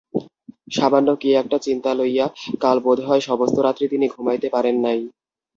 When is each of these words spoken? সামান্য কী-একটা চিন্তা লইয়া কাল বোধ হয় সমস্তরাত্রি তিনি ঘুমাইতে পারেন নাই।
সামান্য 0.71 1.09
কী-একটা 1.21 1.57
চিন্তা 1.59 1.91
লইয়া 1.99 2.25
কাল 2.61 2.77
বোধ 2.85 2.99
হয় 3.01 3.21
সমস্তরাত্রি 3.21 3.85
তিনি 3.87 4.05
ঘুমাইতে 4.13 4.47
পারেন 4.55 4.75
নাই। 4.85 4.99